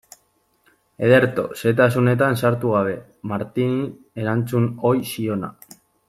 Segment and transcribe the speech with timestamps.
[1.09, 2.95] Ederto, xehetasunetan sartu gabe,
[3.33, 3.83] Martini
[4.23, 5.51] erantzun ohi ziona.